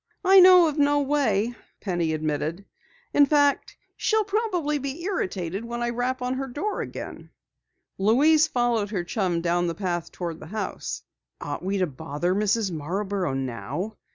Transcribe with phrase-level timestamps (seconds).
[0.25, 2.65] "I know of no way," Penny admitted.
[3.13, 7.29] "In fact, she'll probably be irritated when I rap on her door again."
[7.99, 11.03] Louise followed her chum down the path toward the house.
[11.39, 12.71] "Ought we bother Mrs.
[12.71, 13.95] Marborough now?"